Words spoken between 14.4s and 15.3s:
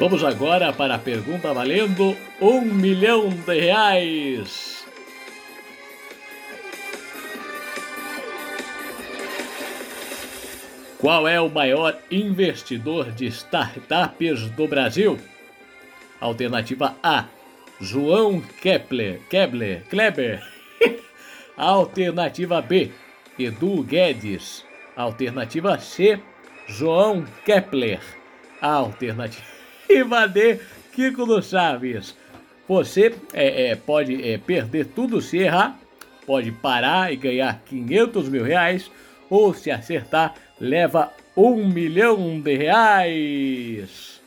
do Brasil?